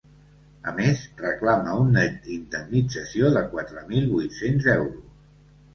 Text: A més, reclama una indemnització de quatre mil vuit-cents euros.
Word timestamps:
A 0.71 0.71
més, 0.77 1.03
reclama 1.25 1.75
una 1.83 2.07
indemnització 2.39 3.33
de 3.39 3.45
quatre 3.55 3.87
mil 3.93 4.13
vuit-cents 4.17 4.73
euros. 4.81 5.11